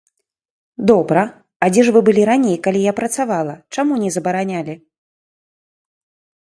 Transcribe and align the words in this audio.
Добра, 0.91 1.23
а 1.65 1.69
дзе 1.75 1.81
ж 1.89 1.93
вы 1.97 2.01
былі 2.07 2.23
раней, 2.31 2.57
калі 2.69 2.79
я 2.91 2.97
працавала, 3.01 3.53
чаму 3.77 3.93
не 4.07 4.11
забаранялі? 4.19 4.75